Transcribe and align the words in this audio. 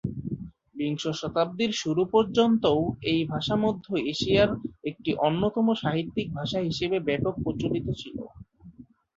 বিংশ 0.75 1.03
শতাব্দীর 1.19 1.71
শুরু 1.81 2.03
পর্যন্তও 2.13 2.79
এই 3.11 3.21
ভাষা 3.25 3.55
মধ্য 3.55 3.83
এশিয়ার 4.11 4.49
একটি 4.89 5.11
অন্যতম 5.27 5.67
সাহিত্যিক 5.81 6.27
ভাষা 6.33 6.59
হিসেবে 6.67 6.97
ব্যাপক 7.07 7.33
প্রচলিত 7.43 7.87
ছিল। 8.01 8.17